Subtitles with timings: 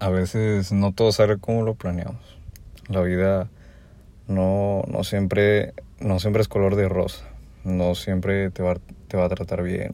[0.00, 2.38] a veces no todo sale como lo planeamos.
[2.88, 3.48] La vida
[4.26, 7.24] no, no, siempre, no siempre es color de rosa,
[7.64, 8.78] no siempre te va,
[9.08, 9.92] te va a tratar bien.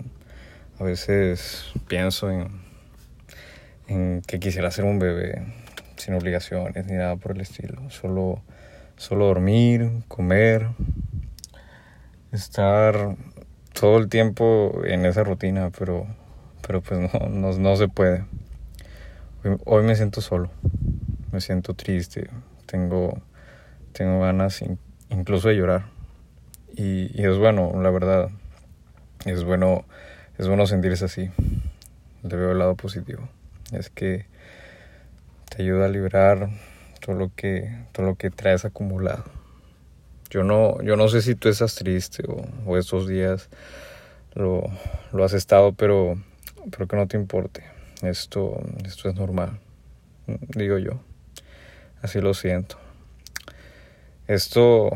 [0.79, 2.49] A veces pienso en,
[3.89, 5.43] en que quisiera ser un bebé
[5.97, 8.43] sin obligaciones ni nada por el estilo, solo,
[8.97, 10.69] solo dormir, comer,
[12.33, 13.17] estar
[13.73, 16.07] todo el tiempo en esa rutina, pero,
[16.65, 18.25] pero pues no, no, no se puede.
[19.65, 20.51] Hoy, me siento solo,
[21.31, 22.29] me siento triste,
[22.67, 23.23] tengo,
[23.93, 24.65] tengo ganas
[25.09, 25.85] incluso de llorar.
[26.75, 28.31] Y, es bueno, la verdad,
[29.25, 29.85] es bueno,
[30.37, 31.31] es bueno sentirse así.
[32.25, 33.29] Le veo el lado positivo.
[33.71, 34.27] Es que
[35.49, 36.51] te ayuda a liberar
[37.01, 39.23] todo lo que, todo lo que traes acumulado.
[40.29, 43.49] Yo no, yo no sé si tú estás triste o, o estos días
[44.35, 44.65] lo,
[45.13, 46.19] lo has estado, pero,
[46.73, 49.59] pero que no te importe esto, esto es normal,
[50.27, 51.01] digo yo.
[52.03, 52.79] Así lo siento.
[54.27, 54.91] Esto,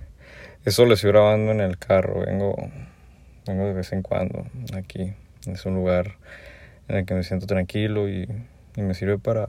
[0.64, 2.24] esto lo estoy grabando en el carro.
[2.26, 2.54] Vengo,
[3.46, 4.46] vengo de vez en cuando
[4.76, 5.14] aquí.
[5.46, 6.16] Es un lugar
[6.88, 8.28] en el que me siento tranquilo y,
[8.76, 9.46] me sirve para,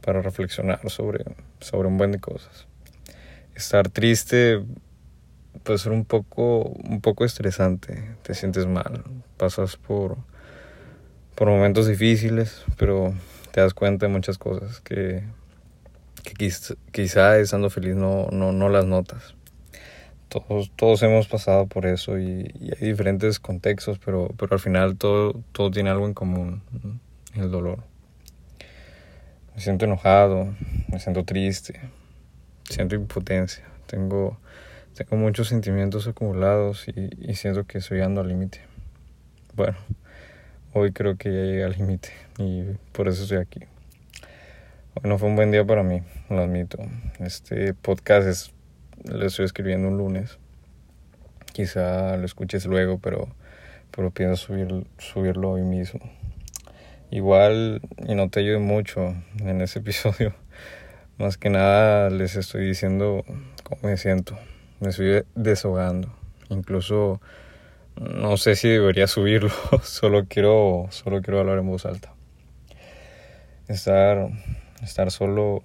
[0.00, 1.24] para reflexionar sobre,
[1.60, 2.66] sobre un buen de cosas.
[3.54, 4.62] Estar triste
[5.62, 8.16] puede ser un poco, un poco estresante.
[8.22, 9.04] Te sientes mal.
[9.36, 10.16] Pasas por
[11.38, 13.14] por momentos difíciles, pero
[13.52, 15.22] te das cuenta de muchas cosas que,
[16.24, 16.50] que
[16.90, 19.36] quizá, estando feliz no, no, no, las notas.
[20.28, 25.40] Todos, todos hemos pasado por eso y, hay diferentes contextos, pero, pero al final todo,
[25.52, 26.60] todo tiene algo en común,
[27.36, 27.84] el dolor.
[29.54, 30.52] Me siento enojado,
[30.88, 31.80] me siento triste,
[32.64, 34.40] siento impotencia, tengo,
[34.92, 38.60] tengo muchos sentimientos acumulados y, y siento que estoy llegando al límite.
[39.54, 39.76] Bueno,
[40.72, 43.60] hoy creo que ya llegué al límite y por eso estoy aquí.
[44.94, 46.78] Hoy no fue un buen día para mí, lo admito.
[47.20, 48.52] Este podcast es,
[49.04, 50.38] lo estoy escribiendo un lunes.
[51.52, 53.28] Quizá lo escuches luego, pero,
[53.90, 56.00] pero pienso subir, subirlo hoy mismo.
[57.10, 60.34] Igual, y no te ayude mucho en ese episodio,
[61.16, 63.24] más que nada les estoy diciendo
[63.64, 64.38] cómo me siento.
[64.80, 66.14] Me estoy desahogando.
[66.50, 67.20] Incluso
[68.00, 69.50] no sé si debería subirlo,
[69.82, 72.14] solo quiero, solo quiero hablar en voz alta.
[73.66, 74.30] Estar,
[74.82, 75.62] estar solo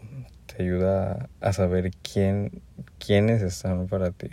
[0.48, 2.62] te ayuda a saber quién,
[3.00, 4.30] quiénes están para ti.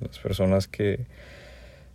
[0.00, 1.06] Las personas que,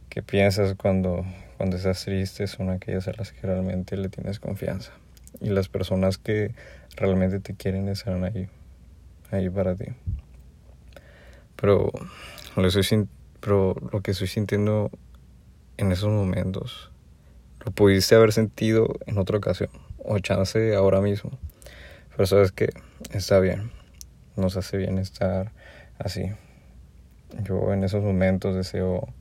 [0.10, 1.26] que piensas cuando,
[1.58, 4.92] cuando estás triste son aquellas a las que realmente le tienes confianza.
[5.42, 6.54] Y las personas que
[6.96, 8.48] realmente te quieren estarán ahí,
[9.32, 9.86] ahí para ti.
[11.56, 11.92] Pero
[12.56, 13.08] lo, estoy,
[13.40, 14.92] pero lo que estoy sintiendo
[15.78, 16.92] en esos momentos.
[17.66, 21.32] Lo pudiste haber sentido en otra ocasión o chance ahora mismo.
[22.12, 22.70] Pero sabes que
[23.12, 23.72] está bien.
[24.36, 25.52] Nos hace bien estar
[26.00, 26.32] así.
[27.44, 29.14] Yo en esos momentos deseo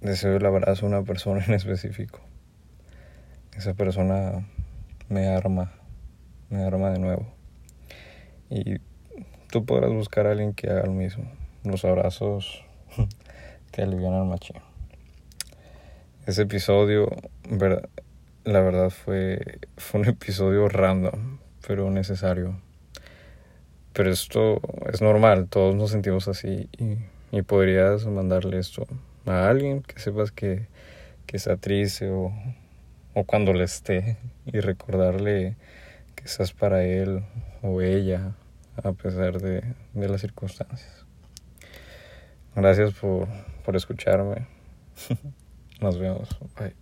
[0.00, 2.20] deseo el abrazo a una persona en específico.
[3.56, 4.46] Esa persona
[5.08, 5.72] me arma,
[6.48, 7.26] me arma de nuevo.
[8.48, 8.78] Y
[9.50, 11.30] tú podrás buscar a alguien que haga lo mismo.
[11.64, 12.64] Los abrazos
[13.70, 14.56] te alivian al machín.
[16.26, 17.08] Ese episodio,
[18.44, 22.60] la verdad fue, fue un episodio random, pero necesario.
[23.92, 24.60] Pero esto
[24.92, 26.96] es normal, todos nos sentimos así y,
[27.36, 28.86] y podrías mandarle esto
[29.26, 30.66] a alguien que sepas que,
[31.26, 32.32] que está triste o,
[33.14, 34.16] o cuando le esté
[34.46, 35.56] y recordarle
[36.14, 37.24] que estás para él
[37.62, 38.34] o ella
[38.82, 39.62] a pesar de,
[39.94, 41.09] de las circunstancias.
[42.54, 43.28] Gracias por,
[43.64, 44.46] por escucharme.
[45.80, 46.28] Nos vemos.
[46.58, 46.79] Bye.